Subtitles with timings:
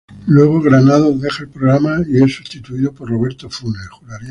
[0.25, 3.87] Luego Granados deja el programa y es sustituido por Roberto Funes.